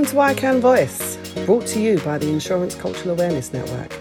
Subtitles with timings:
[0.00, 3.94] Welcome to iCAN Voice, brought to you by the Insurance Cultural Awareness Network,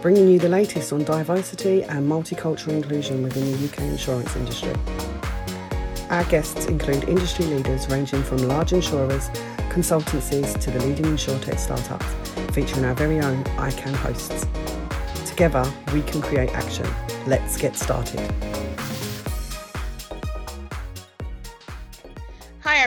[0.00, 4.72] bringing you the latest on diversity and multicultural inclusion within the UK insurance industry.
[6.08, 9.28] Our guests include industry leaders ranging from large insurers,
[9.68, 12.06] consultancies to the leading insurtech startups,
[12.54, 14.46] featuring our very own iCAN hosts.
[15.28, 16.88] Together, we can create action.
[17.26, 18.61] Let's get started.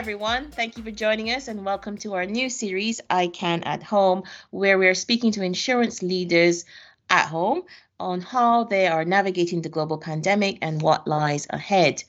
[0.06, 0.52] Everyone.
[0.52, 4.78] Thank you for joining us and welcome to our new series, iCAN at Home, where
[4.78, 6.64] we're speaking to insurance leaders
[7.10, 7.62] at home
[7.98, 12.04] on how they are navigating the global pandemic and what lies ahead.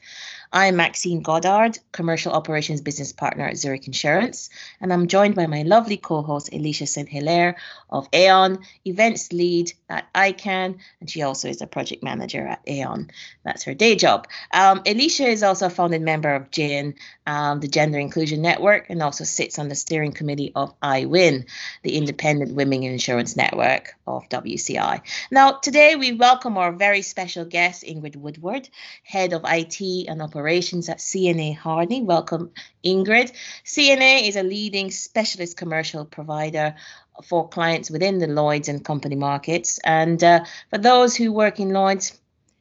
[0.51, 5.63] I'm Maxine Goddard, Commercial Operations Business Partner at Zurich Insurance, and I'm joined by my
[5.63, 7.09] lovely co host, Elisha St.
[7.09, 7.57] Hilaire
[7.89, 13.11] of Aon, Events Lead at iCAN, and she also is a Project Manager at Aon.
[13.43, 14.27] That's her day job.
[14.53, 16.95] Um, Elisha is also a founding member of GIN,
[17.25, 21.45] um, the Gender Inclusion Network, and also sits on the steering committee of IWIN,
[21.83, 25.01] the Independent Women in Insurance Network of WCI.
[25.29, 28.69] Now, today we welcome our very special guest, Ingrid Woodward,
[29.03, 32.03] Head of IT and Operations Operations at CNA Hardy.
[32.03, 32.51] Welcome,
[32.85, 33.31] Ingrid.
[33.65, 36.75] CNA is a leading specialist commercial provider
[37.23, 39.79] for clients within the Lloyd's and company markets.
[39.83, 42.15] And uh, for those who work in Lloyd's,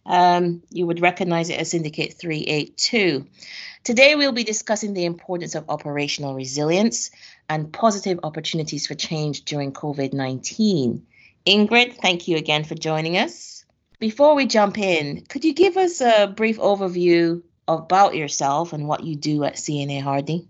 [0.07, 3.27] um, you would recognize it as Syndicate 382.
[3.85, 7.11] Today, we'll be discussing the importance of operational resilience
[7.51, 11.07] and positive opportunities for change during COVID 19.
[11.47, 13.57] Ingrid, thank you again for joining us.
[13.99, 19.05] Before we jump in, could you give us a brief overview about yourself and what
[19.05, 20.49] you do at CNA Hardy.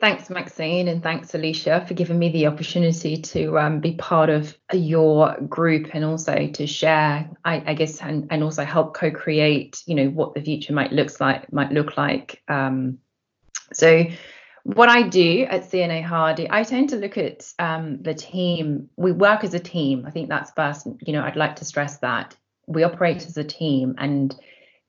[0.00, 4.56] Thanks, Maxine, and thanks, Elisha, for giving me the opportunity to um, be part of
[4.72, 9.96] your group and also to share, I, I guess, and, and also help co-create, you
[9.96, 12.40] know, what the future might looks like, might look like.
[12.46, 12.98] Um,
[13.72, 14.04] so,
[14.62, 18.90] what I do at CNA Hardy, I tend to look at um, the team.
[18.96, 20.04] We work as a team.
[20.06, 20.86] I think that's first.
[21.00, 22.36] You know, I'd like to stress that
[22.68, 24.38] we operate as a team, and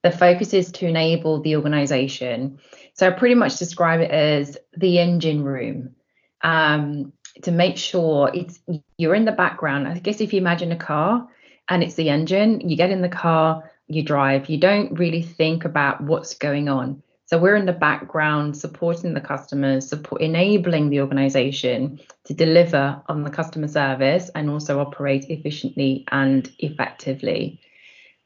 [0.02, 2.58] the focus is to enable the organization.
[2.94, 5.94] So I pretty much describe it as the engine room.
[6.42, 7.12] Um,
[7.42, 8.60] to make sure it's
[8.98, 9.88] you're in the background.
[9.88, 11.28] I guess if you imagine a car
[11.68, 14.48] and it's the engine, you get in the car, you drive.
[14.48, 17.02] You don't really think about what's going on.
[17.26, 23.22] So we're in the background supporting the customers, support enabling the organization to deliver on
[23.22, 27.60] the customer service and also operate efficiently and effectively.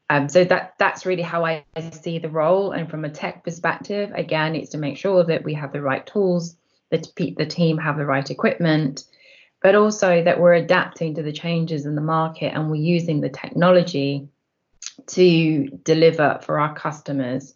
[0.09, 2.71] Um, so that that's really how I see the role.
[2.71, 6.05] And from a tech perspective, again, it's to make sure that we have the right
[6.05, 6.55] tools,
[6.91, 9.03] that the team have the right equipment,
[9.63, 13.29] but also that we're adapting to the changes in the market and we're using the
[13.29, 14.27] technology
[15.07, 17.55] to deliver for our customers.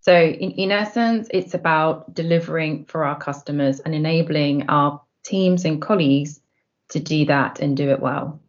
[0.00, 5.80] So in, in essence, it's about delivering for our customers and enabling our teams and
[5.80, 6.40] colleagues
[6.90, 8.40] to do that and do it well.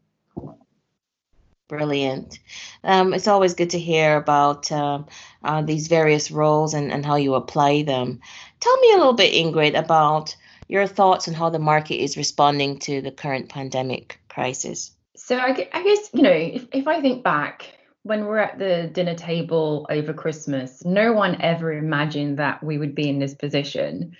[1.69, 2.39] Brilliant.
[2.83, 5.03] Um, it's always good to hear about uh,
[5.43, 8.19] uh, these various roles and, and how you apply them.
[8.59, 10.35] Tell me a little bit, Ingrid, about
[10.67, 14.91] your thoughts on how the market is responding to the current pandemic crisis.
[15.15, 18.89] So, I, I guess, you know, if, if I think back, when we're at the
[18.91, 24.17] dinner table over Christmas, no one ever imagined that we would be in this position.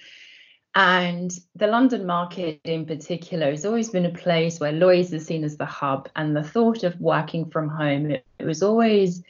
[0.80, 5.44] And the London market in particular has always been a place where lawyers are seen
[5.44, 6.08] as the hub.
[6.16, 9.22] And the thought of working from home, it, it was always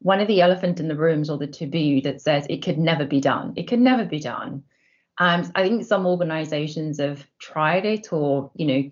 [0.00, 3.06] one of the elephant in the rooms or the taboo that says it could never
[3.06, 3.54] be done.
[3.56, 4.64] It could never be done.
[5.16, 8.90] Um, I think some organizations have tried it or, you know,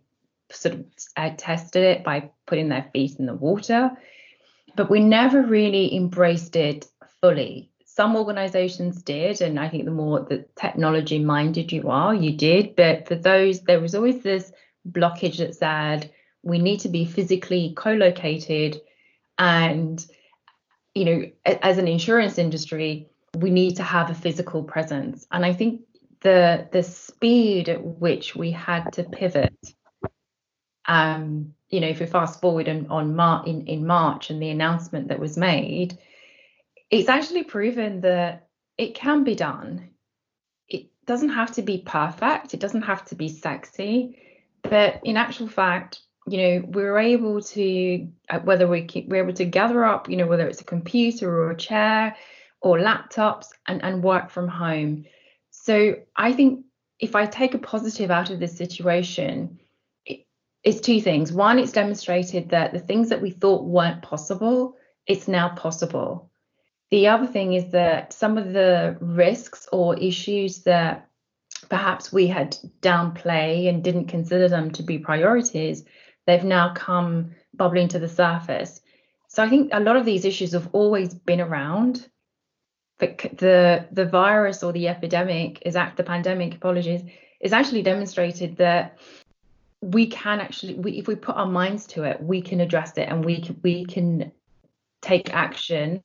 [0.51, 0.87] sort of
[1.19, 3.91] uh, tested it by putting their feet in the water,
[4.75, 6.87] but we never really embraced it
[7.21, 12.33] fully some organizations did and i think the more the technology minded you are you
[12.33, 12.77] did.
[12.77, 14.53] But for those there was always this
[14.89, 16.13] blockage that said
[16.43, 18.81] we need to be physically co-located
[19.39, 20.05] and
[20.95, 21.23] you know
[21.63, 25.27] as an insurance industry we need to have a physical presence.
[25.33, 25.81] And i think
[26.21, 29.57] the the speed at which we had to pivot
[30.87, 34.51] um you know if we fast forward on, on Mar- in, in march and the
[34.51, 35.99] announcement that was made
[36.91, 38.49] it's actually proven that
[38.79, 39.91] it can be done.
[40.69, 44.19] It doesn't have to be perfect, it doesn't have to be sexy,
[44.63, 49.33] but in actual fact, you know, we're able to, uh, whether we keep, we're able
[49.35, 52.17] to gather up, you know, whether it's a computer or a chair
[52.61, 55.05] or laptops and, and work from home.
[55.51, 56.65] So I think
[56.99, 59.61] if I take a positive out of this situation,
[60.05, 60.27] it,
[60.65, 61.33] it's two things.
[61.33, 66.31] One, it's demonstrated that the things that we thought weren't possible, it's now possible.
[66.91, 71.09] The other thing is that some of the risks or issues that
[71.69, 75.85] perhaps we had downplay and didn't consider them to be priorities,
[76.27, 78.81] they've now come bubbling to the surface.
[79.29, 82.09] So I think a lot of these issues have always been around.
[82.99, 87.03] But the the virus or the epidemic is act the pandemic, apologies,
[87.41, 88.99] is actually demonstrated that
[89.83, 93.09] we can actually we, if we put our minds to it, we can address it
[93.11, 94.33] and we can we can
[95.03, 96.03] take action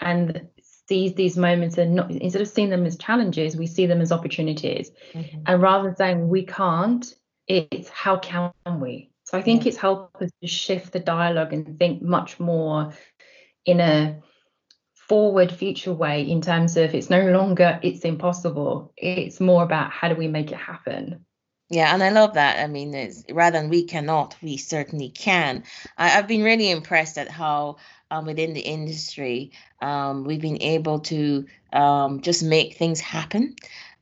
[0.00, 0.48] and
[0.88, 4.12] sees these moments and not instead of seeing them as challenges, we see them as
[4.12, 4.90] opportunities.
[5.12, 5.40] Mm-hmm.
[5.46, 7.12] And rather than saying we can't,
[7.46, 9.10] it's how can we?
[9.24, 9.70] So I think yeah.
[9.70, 12.92] it's helped us to shift the dialogue and think much more
[13.64, 14.20] in a
[14.94, 18.92] forward future way in terms of it's no longer it's impossible.
[18.96, 21.24] It's more about how do we make it happen.
[21.68, 22.60] Yeah, and I love that.
[22.62, 25.64] I mean, it's, rather than we cannot, we certainly can.
[25.98, 27.78] I, have been really impressed at how
[28.10, 33.56] um, within the industry um, we've been able to um, just make things happen.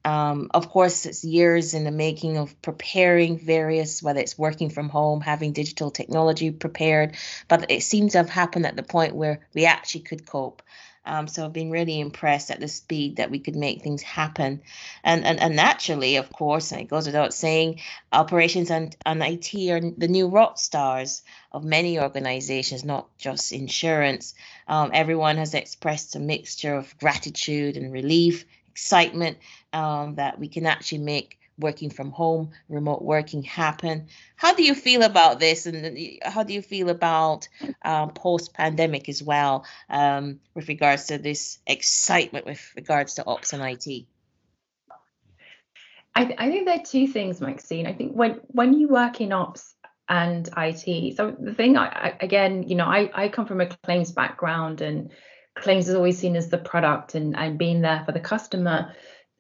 [0.05, 4.91] Um, of course, it's years in the making of preparing various, whether it's working from
[4.91, 7.17] home, having digital technology prepared,
[7.49, 10.63] but it seems to have happened at the point where we actually could cope.
[11.07, 14.63] Um, so I've been really impressed at the speed that we could make things happen.
[15.03, 17.81] And, and, and naturally, of course, and it goes without saying,
[18.13, 21.23] operations and, and IT are the new rock stars
[21.53, 24.35] of many organizations, not just insurance.
[24.67, 29.39] Um, everyone has expressed a mixture of gratitude and relief, excitement
[29.73, 34.09] um, that we can actually make working from home, remote working happen.
[34.37, 37.49] How do you feel about this, and how do you feel about
[37.83, 43.53] um, post pandemic as well, um, with regards to this excitement with regards to ops
[43.53, 44.07] and IT?
[46.17, 47.87] I, th- I think there are two things, Maxine.
[47.87, 49.75] I think when when you work in ops
[50.09, 53.67] and IT, so the thing, I, I, again, you know, I, I come from a
[53.67, 55.11] claims background, and
[55.55, 58.93] claims is always seen as the product and and being there for the customer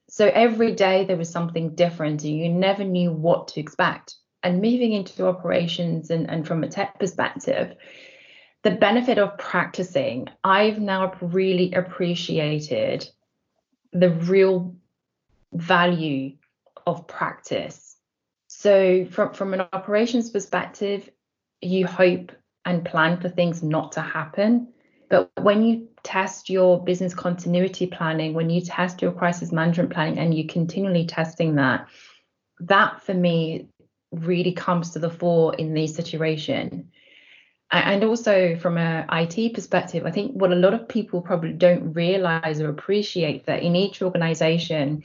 [0.08, 4.16] so every day there was something different and you never knew what to expect.
[4.42, 7.74] And moving into operations and, and from a tech perspective,
[8.62, 13.08] the benefit of practicing, I've now really appreciated
[13.92, 14.76] the real
[15.52, 16.36] value
[16.86, 17.96] of practice.
[18.48, 21.08] So from, from an operations perspective,
[21.60, 22.32] you hope
[22.64, 24.73] and plan for things not to happen.
[25.08, 30.18] But when you test your business continuity planning, when you test your crisis management planning,
[30.18, 31.88] and you're continually testing that,
[32.60, 33.68] that for me
[34.12, 36.86] really comes to the fore in these situations.
[37.70, 41.92] And also from a IT perspective, I think what a lot of people probably don't
[41.92, 45.02] realize or appreciate that in each organization,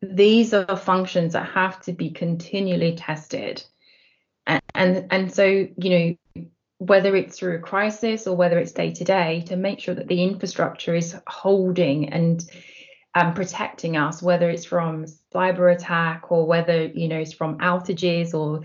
[0.00, 3.64] these are functions that have to be continually tested.
[4.46, 6.46] And, and, and so, you know,
[6.78, 10.08] whether it's through a crisis or whether it's day to day, to make sure that
[10.08, 12.48] the infrastructure is holding and
[13.14, 18.32] um, protecting us, whether it's from cyber attack or whether you know it's from outages
[18.32, 18.64] or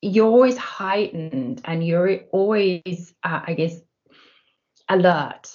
[0.00, 3.78] you're always heightened and you're always, uh, I guess,
[4.88, 5.54] alert.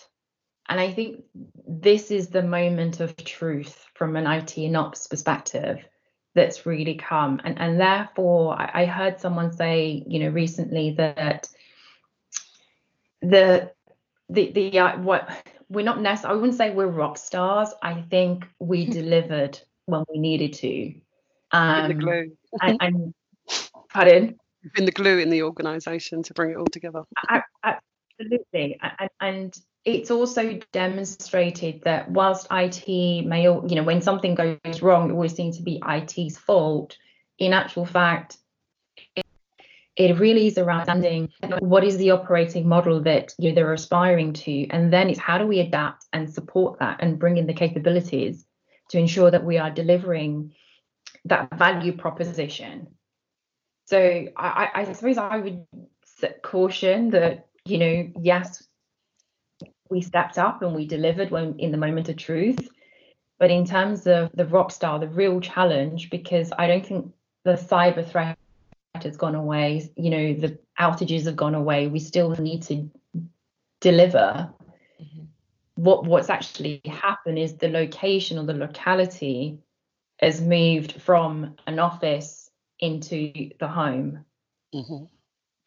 [0.69, 1.23] And I think
[1.68, 5.79] this is the moment of truth from an IT and ops perspective
[6.35, 7.41] that's really come.
[7.43, 11.47] And, and therefore, I, I heard someone say, you know, recently that
[13.21, 13.71] the
[14.29, 15.29] the the uh, what
[15.69, 17.69] we're not necessarily I wouldn't say we're rock stars.
[17.81, 20.94] I think we delivered when we needed to.
[21.51, 22.37] Um, the glue.
[22.61, 23.13] and, and
[23.89, 24.37] pardon.
[24.73, 27.04] Been the glue in the organisation to bring it all together.
[27.30, 32.87] I, absolutely, and, and it's also demonstrated that whilst IT
[33.25, 36.97] may, you know, when something goes wrong, it always seems to be IT's fault.
[37.37, 38.37] In actual fact,
[39.95, 44.33] it really is around understanding what is the operating model that you know, they're aspiring
[44.33, 47.54] to, and then it's how do we adapt and support that and bring in the
[47.54, 48.45] capabilities
[48.89, 50.54] to ensure that we are delivering
[51.25, 52.87] that value proposition.
[53.85, 55.65] So I, I suppose I would
[56.42, 58.65] caution that you know yes
[59.89, 62.69] we stepped up and we delivered when in the moment of truth
[63.37, 67.11] but in terms of the rock star the real challenge because i don't think
[67.44, 68.37] the cyber threat
[69.04, 71.87] has gone away, you know, the outages have gone away.
[71.87, 72.89] We still need to
[73.81, 74.51] deliver.
[75.01, 75.23] Mm-hmm.
[75.75, 79.59] What what's actually happened is the location or the locality
[80.19, 82.49] has moved from an office
[82.80, 84.25] into the home.
[84.73, 85.06] Mm-hmm.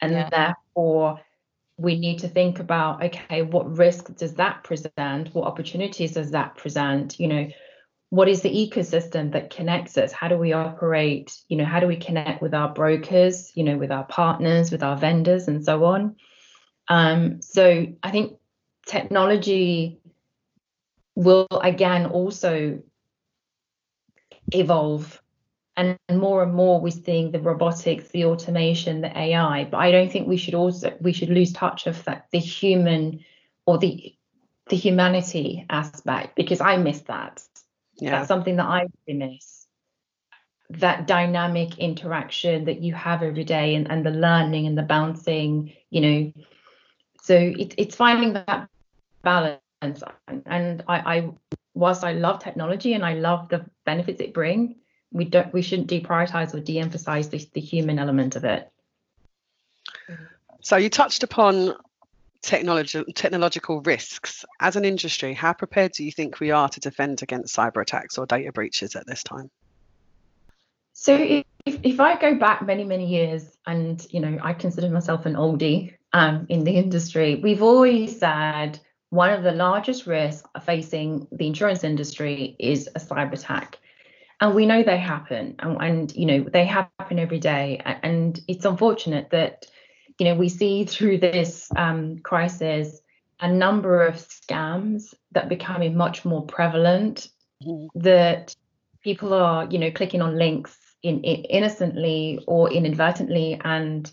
[0.01, 0.29] And yeah.
[0.31, 1.21] therefore
[1.79, 5.35] we need to think about okay, what risk does that present?
[5.35, 7.19] What opportunities does that present?
[7.19, 7.49] You know,
[8.11, 11.87] what is the ecosystem that connects us how do we operate you know how do
[11.87, 15.85] we connect with our brokers you know with our partners with our vendors and so
[15.85, 16.17] on
[16.89, 18.39] um, so i think
[18.87, 20.01] technology
[21.15, 22.81] will again also
[24.53, 25.21] evolve
[25.79, 30.11] and more and more we're seeing the robotics the automation the ai but i don't
[30.11, 33.25] think we should also we should lose touch of that the human
[33.65, 34.15] or the
[34.69, 37.43] the humanity aspect because i miss that.
[37.95, 38.11] Yeah.
[38.11, 39.67] that's something that i really miss.
[40.71, 45.73] That dynamic interaction that you have every day and, and the learning and the bouncing
[45.89, 46.33] you know.
[47.23, 48.69] So it, it's finding that
[49.23, 49.61] balance.
[49.81, 51.31] And, and I, I
[51.75, 54.75] whilst i love technology and i love the benefits it bring
[55.13, 58.71] we don't we shouldn't deprioritize or de-emphasize the, the human element of it.
[60.61, 61.75] So you touched upon
[62.43, 64.45] technology technological risks.
[64.61, 68.19] As an industry how prepared do you think we are to defend against cyber attacks
[68.19, 69.51] or data breaches at this time?
[70.93, 75.27] So if, if i go back many many years and you know i consider myself
[75.27, 78.79] an oldie um, in the industry we've always said
[79.11, 83.79] one of the largest risks facing the insurance industry is a cyber attack
[84.41, 88.65] and we know they happen and, and you know they happen every day and it's
[88.65, 89.67] unfortunate that
[90.19, 93.01] you know we see through this um, crisis
[93.41, 97.29] a number of scams that becoming much more prevalent
[97.65, 97.87] mm-hmm.
[97.99, 98.55] that
[99.03, 104.13] people are you know clicking on links in, in innocently or inadvertently and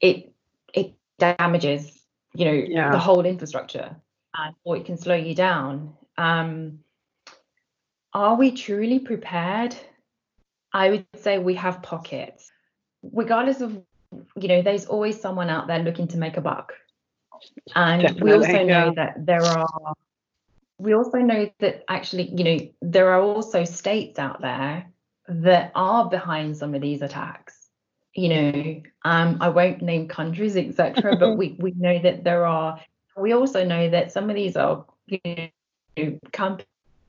[0.00, 0.32] it
[0.72, 1.98] it damages
[2.34, 2.90] you know yeah.
[2.90, 3.96] the whole infrastructure
[4.36, 6.78] and or it can slow you down um,
[8.16, 9.76] are we truly prepared?
[10.72, 12.50] I would say we have pockets.
[13.02, 13.82] Regardless of,
[14.40, 16.72] you know, there's always someone out there looking to make a buck.
[17.74, 18.62] And Definitely, we also yeah.
[18.64, 19.94] know that there are,
[20.78, 24.90] we also know that actually, you know, there are also states out there
[25.28, 27.68] that are behind some of these attacks.
[28.14, 32.80] You know, um, I won't name countries, etc., but we, we know that there are,
[33.14, 35.50] we also know that some of these are, you
[35.98, 36.66] know, companies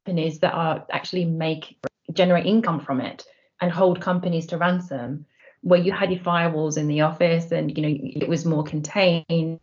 [0.07, 1.77] companies that are actually make
[2.13, 3.25] generate income from it
[3.59, 5.25] and hold companies to ransom.
[5.61, 9.59] Where you had your firewalls in the office and you know it was more contained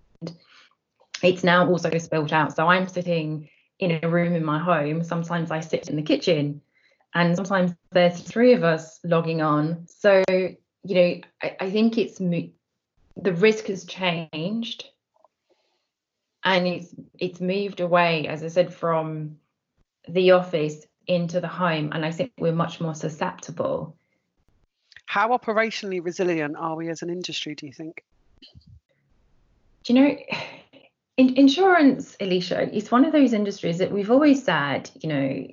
[1.22, 2.54] it's now also spilled out.
[2.54, 3.48] So i'm sitting
[3.78, 5.02] in a room in my home.
[5.02, 6.60] Sometimes i sit in the kitchen
[7.14, 9.86] and sometimes there's three of us logging on.
[9.86, 11.10] So you know
[11.42, 14.84] i, I think it's the risk has changed
[16.42, 19.38] and it's it's moved away as i said from
[20.08, 23.96] the office into the home and i think we're much more susceptible.
[25.06, 28.02] How operationally resilient are we as an industry do you think?
[29.84, 30.16] Do you know
[31.16, 35.46] in, insurance Elisha is one of those industries that we've always said you know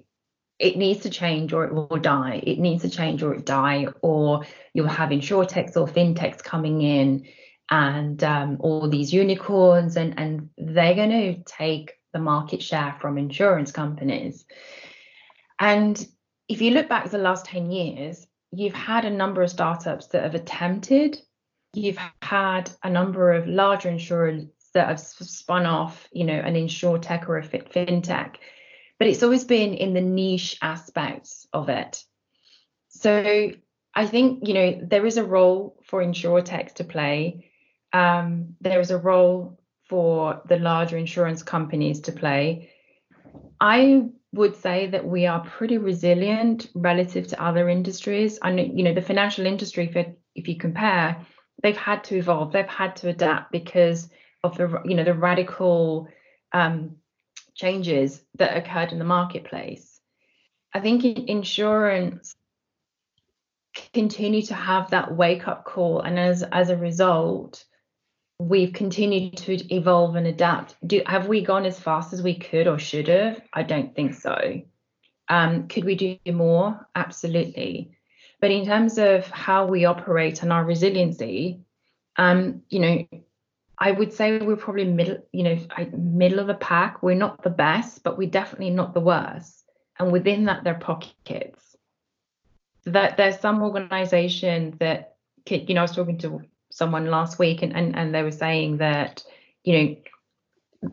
[0.61, 2.41] it needs to change or it will die.
[2.43, 7.25] It needs to change or it die or you'll have insurtechs or fintechs coming in
[7.69, 13.17] and um, all these unicorns and and they're going to take the market share from
[13.17, 14.45] insurance companies.
[15.59, 16.05] And
[16.47, 20.23] if you look back the last 10 years, you've had a number of startups that
[20.23, 21.17] have attempted,
[21.73, 27.27] you've had a number of larger insurers that have spun off, you know, an insurtech
[27.27, 28.35] or a fintech,
[28.97, 32.03] but it's always been in the niche aspects of it.
[32.89, 33.51] So
[33.93, 37.49] I think, you know, there is a role for insurtech to play.
[37.93, 39.60] Um, there is a role
[39.91, 42.69] for the larger insurance companies to play.
[43.59, 48.39] I would say that we are pretty resilient relative to other industries.
[48.41, 51.27] I know, you know, the financial industry, if, if you compare,
[51.61, 54.09] they've had to evolve, they've had to adapt because
[54.45, 56.07] of the, you know, the radical
[56.53, 56.95] um,
[57.53, 59.99] changes that occurred in the marketplace.
[60.73, 62.33] I think insurance
[63.93, 67.65] continue to have that wake up call, and as as a result,
[68.47, 70.75] we've continued to evolve and adapt.
[70.85, 73.41] Do have we gone as fast as we could or should have?
[73.53, 74.61] I don't think so.
[75.29, 76.87] Um, could we do more?
[76.95, 77.91] Absolutely.
[78.39, 81.61] But in terms of how we operate and our resiliency,
[82.17, 83.07] um, you know,
[83.77, 85.57] I would say we're probably middle, you know,
[85.95, 87.03] middle of the pack.
[87.03, 89.63] We're not the best, but we're definitely not the worst.
[89.99, 91.75] And within that, there are pockets.
[92.85, 95.15] That there's some organization that,
[95.47, 98.77] you know, I was talking to someone last week and, and, and they were saying
[98.77, 99.23] that,
[99.63, 99.95] you know,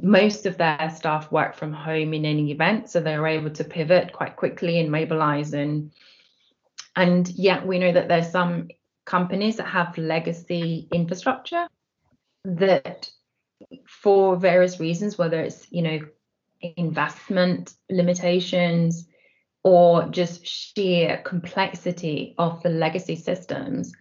[0.03, 4.13] most of their staff work from home in any event, so they're able to pivot
[4.13, 5.55] quite quickly and mobilize.
[5.55, 5.93] And
[6.95, 8.69] and yet we know that there's some
[9.07, 11.67] companies that have legacy infrastructure
[12.45, 13.11] that
[13.87, 16.01] for various reasons, whether it's you know
[16.77, 19.07] investment limitations
[19.63, 23.93] or just sheer complexity of the legacy systems,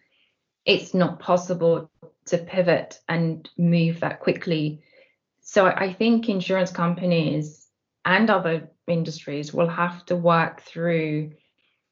[0.68, 1.90] it's not possible
[2.26, 4.84] to pivot and move that quickly.
[5.40, 7.68] So I think insurance companies
[8.06, 11.32] and other industries will have to work through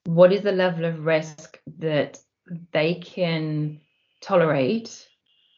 [0.05, 2.19] what is the level of risk that
[2.73, 3.79] they can
[4.21, 5.07] tolerate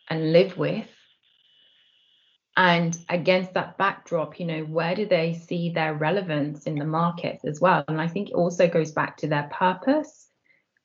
[0.10, 0.88] and live with.
[2.56, 7.40] And against that backdrop you know where do they see their relevance in the market
[7.46, 7.84] as well?
[7.88, 10.28] And i think it also goes back to their purpose.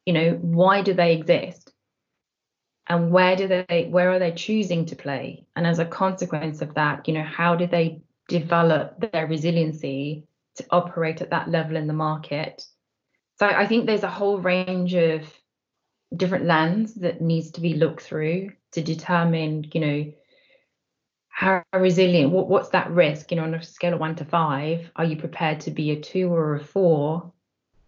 [0.07, 1.72] You know why do they exist
[2.89, 5.47] and where do they where are they choosing to play?
[5.57, 10.65] And as a consequence of that you know how do they develop their resiliency to
[10.71, 12.65] operate at that level in the market?
[13.39, 15.23] So i think there's a whole range of
[16.15, 20.13] different lens that needs to be looked through to determine you know
[21.29, 23.31] how resilient what, what's that risk?
[23.31, 26.01] You know on a scale of one to five are you prepared to be a
[26.01, 27.33] two or a four?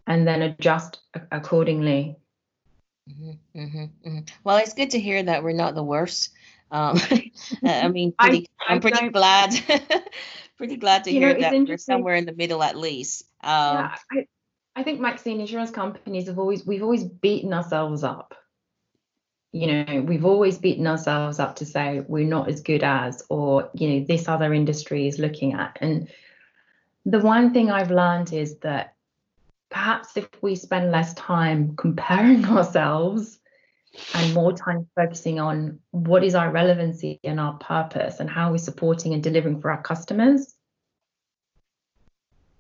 [0.06, 2.16] And then adjust accordingly
[3.11, 4.18] mm-hmm, mm-hmm, mm-hmm.
[4.44, 6.32] well it's good to hear that we're not the worst.
[6.70, 6.99] Um,
[7.64, 9.52] i mean pretty, I, am pretty glad
[10.56, 13.25] pretty glad to hear know, that we're somewhere in the middle at least.
[13.42, 14.26] Um, yeah, I,
[14.76, 18.34] I think maxine insurance companies have always we've always beaten ourselves up.
[19.52, 23.70] You know we've always beaten ourselves up to say we're not as good as or
[23.75, 25.78] you know this other industry is looking at.
[25.80, 26.08] And
[27.06, 28.94] the one thing i've learned is that
[29.75, 33.40] perhaps if we spend less time comparing ourselves
[34.14, 38.59] and more time focusing on what is our relevancy and our purpose and how we're
[38.59, 40.54] supporting and delivering for our customers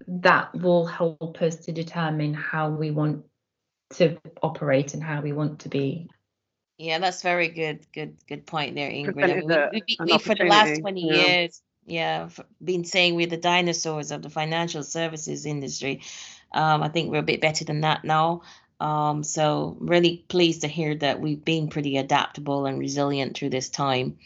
[0.08, 3.24] that will help us to determine how we want
[3.90, 6.08] to operate and how we want to be
[6.76, 7.86] yeah, that's very good.
[7.92, 9.22] Good, good point there, Ingrid.
[9.22, 11.14] I mean, we, we, we for the last 20 yeah.
[11.14, 12.28] years, yeah,
[12.62, 16.02] been saying we're the dinosaurs of the financial services industry.
[16.54, 18.42] Um, I think we're a bit better than that now.
[18.80, 23.68] Um, so really pleased to hear that we've been pretty adaptable and resilient through this
[23.68, 24.18] time.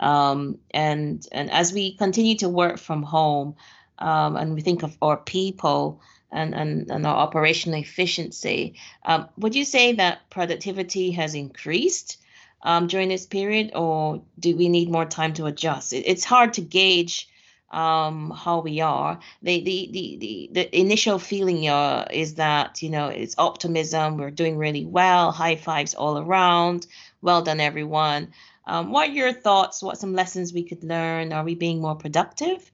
[0.00, 3.56] Um, and and as we continue to work from home,
[3.98, 6.00] um, and we think of our people,
[6.32, 8.74] and, and, and our operational efficiency.
[9.04, 12.18] Um, would you say that productivity has increased
[12.62, 15.92] um, during this period, or do we need more time to adjust?
[15.92, 17.28] It, it's hard to gauge
[17.72, 19.18] um, how we are.
[19.42, 24.30] The, the, the, the, the initial feeling uh, is that, you know, it's optimism, we're
[24.30, 26.86] doing really well, high fives all around,
[27.20, 28.32] well done, everyone.
[28.66, 29.82] Um, what are your thoughts?
[29.82, 31.32] What some lessons we could learn?
[31.32, 32.70] Are we being more productive?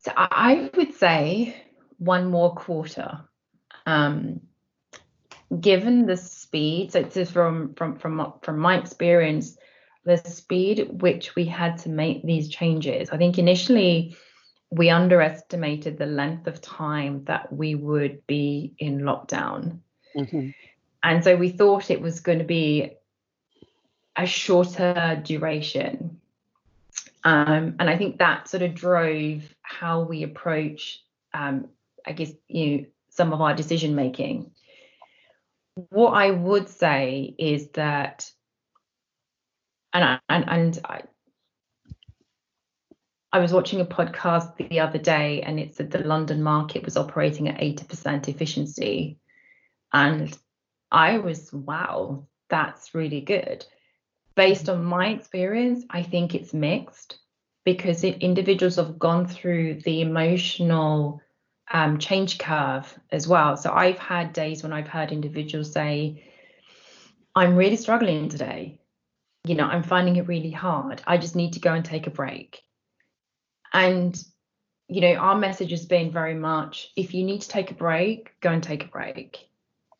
[0.00, 1.56] So I would say
[1.98, 3.22] one more quarter.
[3.84, 4.40] Um,
[5.60, 9.56] given the speed, so it's from from from from my experience,
[10.06, 13.10] the speed at which we had to make these changes.
[13.10, 14.16] I think initially
[14.70, 19.80] we underestimated the length of time that we would be in lockdown.
[20.16, 20.50] Mm-hmm.
[21.02, 22.92] And so we thought it was going to be
[24.16, 26.20] a shorter duration.
[27.24, 31.02] Um, and I think that sort of drove how we approach,
[31.34, 31.68] um,
[32.06, 34.52] I guess, you know, some of our decision making.
[35.90, 38.30] What I would say is that,
[39.96, 41.02] and I, and, and I,
[43.32, 46.96] I was watching a podcast the other day, and it said the London market was
[46.96, 49.18] operating at 80% efficiency,
[49.92, 50.36] and
[50.90, 53.66] I was wow, that's really good
[54.36, 57.18] based on my experience, I think it's mixed
[57.64, 61.20] because it, individuals have gone through the emotional
[61.72, 63.56] um, change curve as well.
[63.56, 66.22] So I've had days when I've heard individuals say,
[67.34, 68.78] I'm really struggling today.
[69.48, 71.02] You know, I'm finding it really hard.
[71.06, 72.62] I just need to go and take a break.
[73.72, 74.20] And,
[74.88, 78.30] you know, our message has been very much if you need to take a break,
[78.40, 79.48] go and take a break.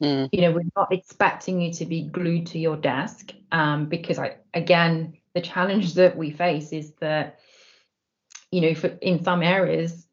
[0.03, 0.29] Mm.
[0.33, 4.37] You know, we're not expecting you to be glued to your desk um, because I,
[4.53, 7.39] again, the challenge that we face is that,
[8.51, 10.07] you know, for in some areas,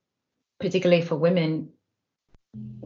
[0.60, 1.70] particularly for women,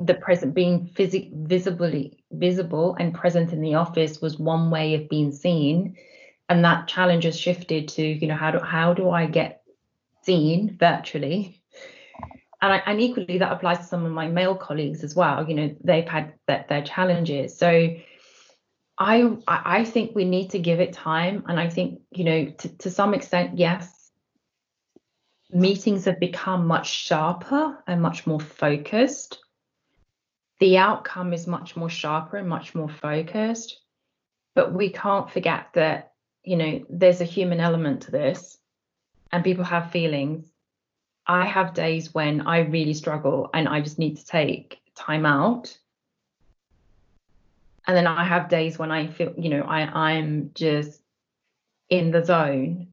[0.02, 5.10] the present being physic visibly visible and present in the office was one way of
[5.10, 5.98] being seen,
[6.50, 9.62] and that challenge has shifted to, you know, how do how do I get
[10.24, 11.62] seen virtually?
[12.60, 15.54] And, I, and equally that applies to some of my male colleagues as well you
[15.54, 17.56] know they've had their, their challenges.
[17.58, 17.96] So
[18.98, 22.78] I I think we need to give it time, and I think you know to,
[22.80, 24.12] to some extent, yes,
[25.52, 29.40] meetings have become much sharper and much more focused.
[30.60, 33.80] The outcome is much more sharper and much more focused,
[34.56, 36.14] but we can't forget that
[36.48, 38.58] you know there's a human element to this,
[39.32, 40.50] and people have feelings,
[41.28, 45.78] I have days when I really struggle and I just need to take time out.
[47.86, 49.82] And then I have days when I feel, you know, I,
[50.12, 51.02] I'm just
[51.90, 52.88] in the zone.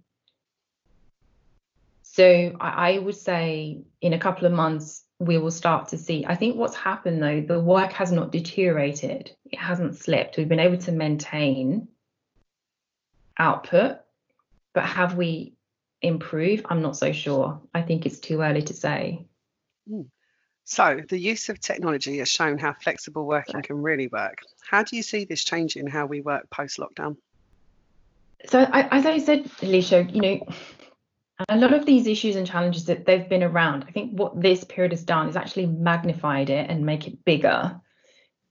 [2.03, 6.25] So I, I would say in a couple of months, we will start to see.
[6.27, 10.37] I think what's happened though, the work has not deteriorated, it hasn't slipped.
[10.37, 11.89] We've been able to maintain
[13.39, 13.99] output,
[14.73, 15.55] but have we
[16.03, 16.67] improved?
[16.69, 17.61] I'm not so sure.
[17.73, 19.27] I think it's too early to say.
[20.65, 24.39] So, the use of technology has shown how flexible working can really work.
[24.69, 27.17] How do you see this changing how we work post lockdown?
[28.47, 30.47] So, I, as I said, Elisha, you know,
[31.49, 34.65] a lot of these issues and challenges that they've been around, I think what this
[34.65, 37.81] period has done is actually magnified it and make it bigger.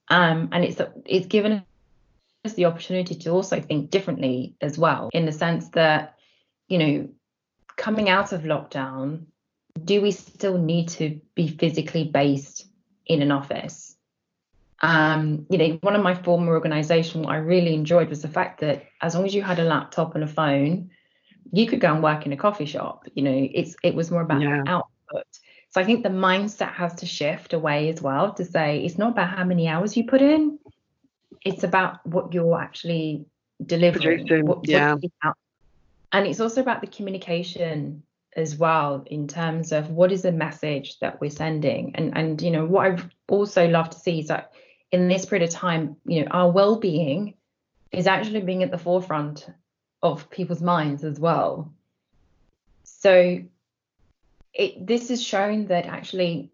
[0.09, 1.63] Um, and it's it's given
[2.45, 6.15] us the opportunity to also think differently as well, in the sense that,
[6.67, 7.09] you know,
[7.77, 9.25] coming out of lockdown,
[9.83, 12.67] do we still need to be physically based
[13.05, 13.95] in an office?
[14.81, 18.59] Um, you know, one of my former organization, what I really enjoyed was the fact
[18.59, 20.89] that as long as you had a laptop and a phone,
[21.51, 23.05] you could go and work in a coffee shop.
[23.15, 24.63] You know, it's it was more about yeah.
[24.67, 25.27] output.
[25.69, 29.11] So I think the mindset has to shift away as well to say it's not
[29.11, 30.59] about how many hours you put in,
[31.45, 33.25] it's about what you're actually
[33.65, 34.45] delivering.
[34.45, 34.95] What, yeah.
[34.95, 35.35] What
[36.11, 38.03] and it's also about the communication
[38.35, 41.95] as well in terms of what is the message that we're sending.
[41.95, 44.51] And and you know what I've also loved to see is that
[44.91, 47.33] in this period of time, you know, our well-being
[47.91, 49.47] is actually being at the forefront
[50.01, 51.73] of people's minds as well.
[52.83, 53.39] So
[54.53, 56.51] it this is showing that actually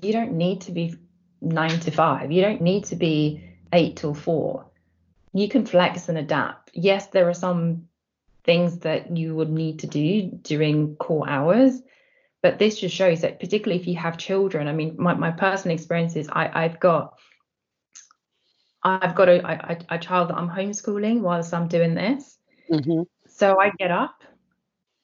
[0.00, 0.94] you don't need to be
[1.40, 2.30] nine to five.
[2.30, 4.66] You don't need to be eight till four.
[5.32, 6.70] You can flex and adapt.
[6.74, 7.88] Yes, there are some
[8.44, 11.80] things that you would need to do during core hours,
[12.42, 14.68] but this just shows that particularly if you have children.
[14.68, 17.18] I mean, my, my personal experience is I, I've got
[18.82, 22.36] I've got a, a, a child that I'm homeschooling whilst I'm doing this.
[22.70, 23.02] Mm-hmm.
[23.28, 24.22] So I get up,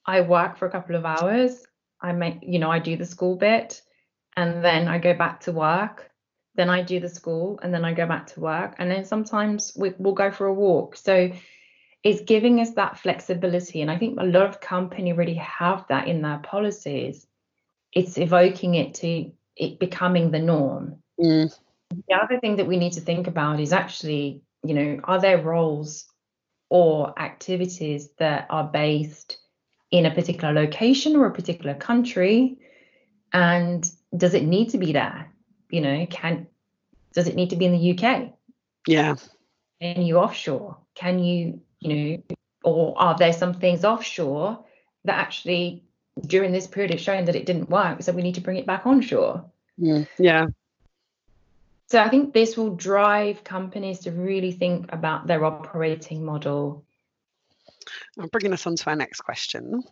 [0.05, 1.65] I work for a couple of hours,
[2.01, 3.81] I make, you know, I do the school bit,
[4.37, 6.08] and then I go back to work.
[6.59, 9.73] Then I do the school, and then I go back to work, and then sometimes
[9.77, 10.97] we, we'll go for a walk.
[10.97, 11.31] So
[12.03, 16.09] it's giving us that flexibility, and I think a lot of company really have that
[16.09, 17.29] in their policies.
[17.93, 20.97] It's evoking it to it becoming the norm.
[21.21, 21.57] Mm.
[22.09, 25.41] The other thing that we need to think about is actually, you know, are there
[25.41, 26.07] roles
[26.71, 29.39] or activities that are based
[29.93, 32.59] in a particular location or a particular country
[33.33, 35.33] and does it need to be there
[35.71, 36.47] you know can
[37.13, 38.33] does it need to be in the uk
[38.89, 39.17] yeah.
[39.83, 40.79] Can you offshore?
[40.95, 42.23] Can you you know
[42.65, 44.65] or are there some things offshore
[45.05, 45.85] that actually
[46.27, 48.67] during this period it's showing that it didn't work so we need to bring it
[48.67, 49.45] back onshore?
[49.79, 50.47] Mm, yeah.
[51.87, 56.85] So I think this will drive companies to really think about their operating model.
[58.19, 59.83] I'm bringing us on to our next question.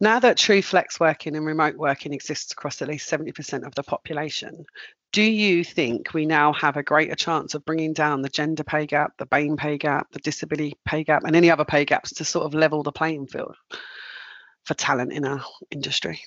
[0.00, 3.82] Now that true flex working and remote working exists across at least 70% of the
[3.82, 4.66] population,
[5.12, 8.86] do you think we now have a greater chance of bringing down the gender pay
[8.86, 12.24] gap, the BAME pay gap, the disability pay gap, and any other pay gaps to
[12.24, 13.56] sort of level the playing field
[14.64, 16.20] for talent in our industry?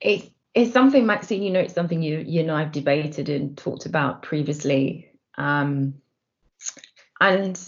[0.00, 3.86] It it's something, Maxine, you know, it's something you you and I've debated and talked
[3.86, 5.12] about previously.
[5.38, 5.94] Um,
[7.20, 7.60] and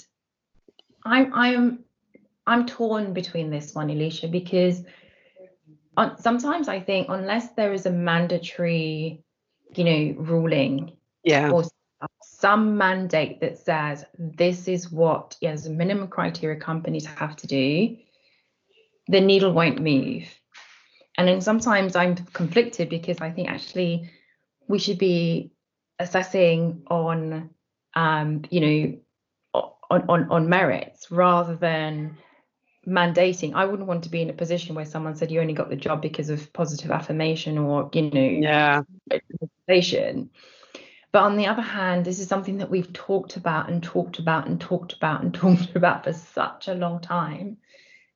[1.04, 1.84] I'm I'm
[2.46, 4.82] I'm torn between this one, Elisha, because
[6.18, 9.22] sometimes I think unless there is a mandatory,
[9.74, 11.50] you know, ruling yeah.
[11.50, 11.64] or
[12.22, 17.96] some mandate that says this is what as a minimum criteria companies have to do,
[19.08, 20.24] the needle won't move.
[21.16, 24.10] And then sometimes I'm conflicted because I think actually
[24.66, 25.52] we should be
[25.98, 27.50] assessing on,
[27.94, 32.16] um, you know, on, on, on merits rather than
[32.86, 33.54] mandating.
[33.54, 35.76] I wouldn't want to be in a position where someone said you only got the
[35.76, 38.82] job because of positive affirmation or, you know, yeah.
[41.12, 44.46] But on the other hand, this is something that we've talked about and talked about
[44.46, 47.58] and talked about and talked about for such a long time.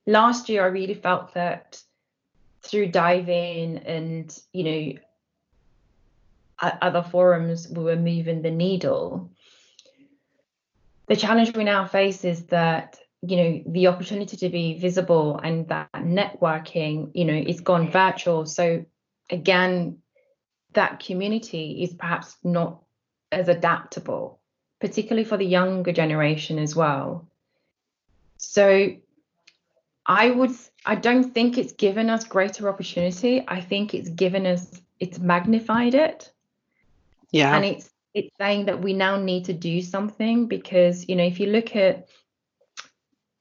[0.07, 1.83] Last year, I really felt that
[2.67, 4.99] through diving and you know
[6.61, 9.31] other forums we were moving the needle
[11.07, 15.69] the challenge we now face is that you know the opportunity to be visible and
[15.69, 18.85] that networking you know is gone virtual so
[19.31, 19.99] again
[20.73, 22.83] that community is perhaps not
[23.33, 24.41] as adaptable
[24.81, 27.27] particularly for the younger generation as well
[28.37, 28.91] so
[30.07, 30.53] i would
[30.87, 33.45] I don't think it's given us greater opportunity.
[33.47, 36.33] I think it's given us it's magnified it.
[37.33, 37.55] Yeah.
[37.55, 41.41] And it's it's saying that we now need to do something because you know if
[41.41, 42.09] you look at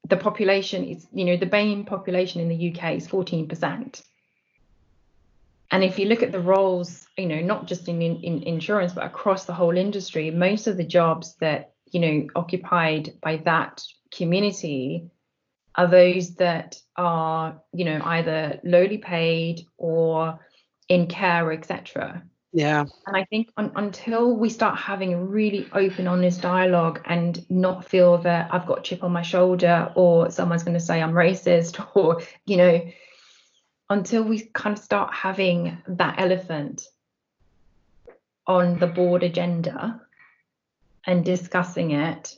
[0.08, 4.02] the population is you know the BAME population in the UK is 14%.
[5.72, 8.94] and if you look at the roles, you know, not just in, in, in insurance,
[8.94, 13.82] but across the whole industry, most of the jobs that, you know, occupied by that
[14.14, 15.10] community
[15.76, 20.40] are those that are, you know, either lowly paid or
[20.88, 22.24] in care, etc.
[22.56, 22.86] Yeah.
[23.06, 27.84] And I think un- until we start having a really open, honest dialogue and not
[27.84, 31.12] feel that I've got a chip on my shoulder or someone's going to say I'm
[31.12, 32.82] racist or, you know,
[33.90, 36.88] until we kind of start having that elephant
[38.48, 40.02] on the board agenda
[41.06, 42.38] and discussing it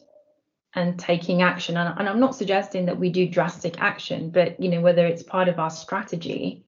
[0.73, 4.69] and taking action and, and i'm not suggesting that we do drastic action but you
[4.69, 6.65] know whether it's part of our strategy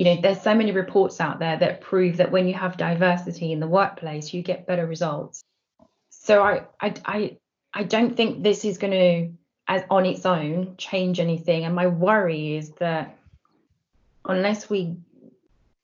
[0.00, 3.52] you know there's so many reports out there that prove that when you have diversity
[3.52, 5.42] in the workplace you get better results
[6.08, 7.36] so i i i,
[7.74, 9.32] I don't think this is going to
[9.68, 13.16] as on its own change anything and my worry is that
[14.24, 14.96] unless we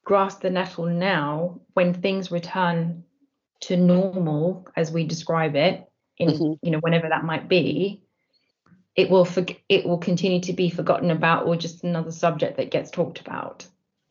[0.07, 3.05] grasp the nettle now, when things return
[3.61, 5.87] to normal, as we describe it,
[6.19, 6.53] in mm-hmm.
[6.63, 8.01] you know whenever that might be,
[8.95, 12.71] it will for, it will continue to be forgotten about or just another subject that
[12.71, 13.67] gets talked about.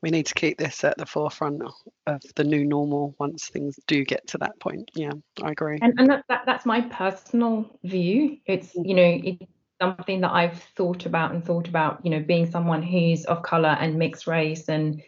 [0.05, 1.63] We need to keep this at the forefront
[2.05, 4.91] of the new normal once things do get to that point.
[4.93, 5.79] Yeah, I agree.
[5.81, 8.37] And, and that, that, that's my personal view.
[8.45, 8.87] It's mm.
[8.87, 12.83] you know it's something that I've thought about and thought about, you know, being someone
[12.83, 15.01] who's of color and mixed race and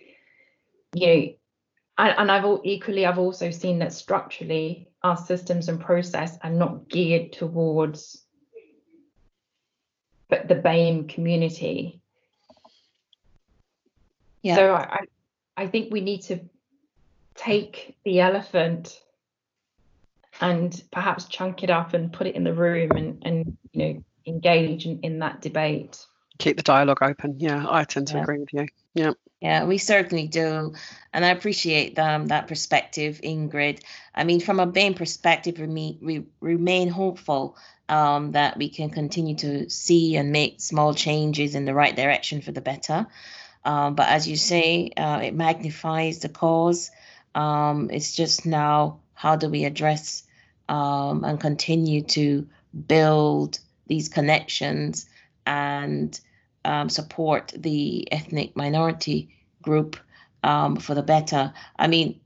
[0.96, 1.28] you know
[2.00, 6.50] and, and I've all, equally I've also seen that structurally our systems and process are
[6.50, 8.24] not geared towards
[10.28, 12.02] but the BAME community.
[14.48, 14.56] Yeah.
[14.56, 15.00] So I,
[15.58, 16.40] I think we need to
[17.36, 19.02] take the elephant
[20.40, 24.04] and perhaps chunk it up and put it in the room and, and you know
[24.26, 26.06] engage in, in that debate.
[26.38, 27.42] Keep the dialogue open.
[27.42, 28.22] Yeah, I tend to yeah.
[28.22, 28.68] agree with you.
[28.94, 29.12] Yeah.
[29.42, 30.74] Yeah, we certainly do.
[31.14, 33.82] And I appreciate um, that perspective, Ingrid.
[34.16, 37.56] I mean, from a BAME perspective, we, we remain hopeful
[37.88, 42.42] um, that we can continue to see and make small changes in the right direction
[42.42, 43.06] for the better.
[43.68, 46.90] Um, but as you say, uh, it magnifies the cause.
[47.36, 50.24] Um, it's just now how do we address
[50.70, 52.48] um, and continue to
[52.88, 55.10] build these connections
[55.46, 56.18] and
[56.64, 59.98] um, support the ethnic minority group
[60.44, 61.54] um, for the better.
[61.78, 62.22] I mean,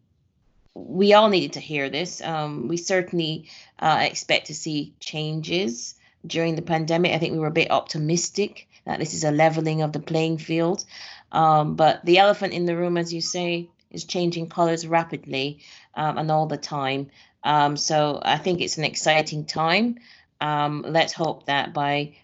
[0.76, 2.22] we all needed to hear this.
[2.22, 3.50] Um, we certainly
[3.80, 7.14] uh, expect to see changes during the pandemic.
[7.14, 10.38] I think we were a bit optimistic that this is a leveling of the playing
[10.38, 10.86] field.
[11.32, 15.60] Um, but the elephant in the room, as you say, is changing colors rapidly
[15.96, 17.10] um, and all the time.
[17.44, 19.98] Um, so I think it's an exciting time
[20.42, 22.16] um, let's hope that by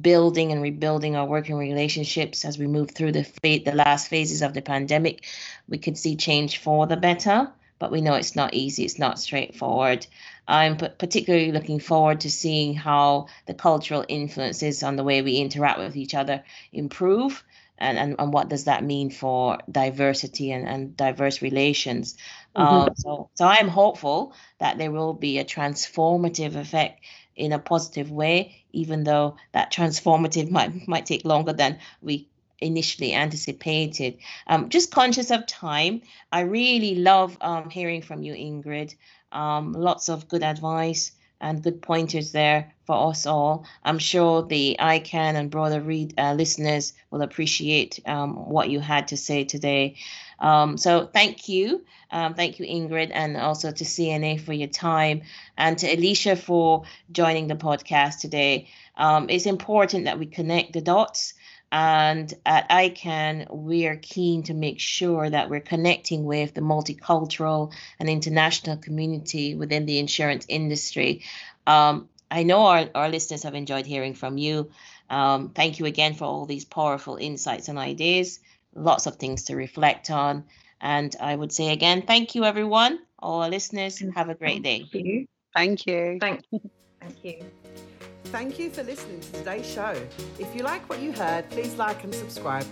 [0.00, 4.54] building and rebuilding our working relationships as we move through the the last phases of
[4.54, 5.26] the pandemic,
[5.68, 7.52] we could see change for the better.
[7.78, 8.84] But we know it's not easy.
[8.84, 10.04] It's not straightforward.
[10.48, 15.78] I'm particularly looking forward to seeing how the cultural influences on the way we interact
[15.78, 16.42] with each other
[16.72, 17.44] improve.
[17.78, 22.16] And, and, and what does that mean for diversity and, and diverse relations?
[22.56, 22.74] Mm-hmm.
[22.74, 27.00] Um, so, so I'm hopeful that there will be a transformative effect
[27.36, 32.28] in a positive way, even though that transformative might might take longer than we
[32.60, 34.18] initially anticipated.
[34.46, 38.94] Um, just conscious of time, I really love um, hearing from you, Ingrid.
[39.30, 43.64] Um, lots of good advice and good pointers there for us all.
[43.84, 49.08] I'm sure the iCAN and broader read uh, listeners will appreciate um, what you had
[49.08, 49.96] to say today.
[50.40, 51.84] Um, so thank you.
[52.10, 55.22] Um, thank you, Ingrid, and also to CNA for your time
[55.56, 58.68] and to Elisha for joining the podcast today.
[58.96, 61.34] Um, it's important that we connect the dots.
[61.70, 67.72] And at iCAN, we are keen to make sure that we're connecting with the multicultural
[67.98, 71.22] and international community within the insurance industry.
[71.66, 74.70] Um, I know our, our listeners have enjoyed hearing from you.
[75.10, 78.40] Um, thank you again for all these powerful insights and ideas.
[78.74, 80.44] Lots of things to reflect on.
[80.80, 82.98] And I would say again, thank you, everyone.
[83.18, 84.86] All our listeners, have a great day.
[84.92, 85.26] Thank you.
[85.54, 86.18] Thank you.
[86.20, 86.70] Thank you.
[87.00, 87.87] Thank you.
[88.30, 89.96] Thank you for listening to today's show.
[90.38, 92.66] If you like what you heard, please like and subscribe.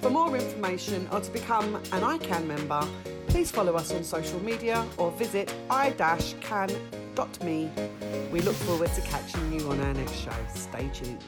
[0.00, 2.86] For more information or to become an iCAN member,
[3.26, 6.70] please follow us on social media or visit i-can.me.
[8.30, 10.30] We look forward to catching you on our next show.
[10.54, 11.24] Stay tuned.